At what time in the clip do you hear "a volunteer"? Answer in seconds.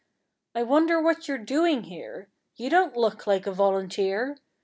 3.45-4.39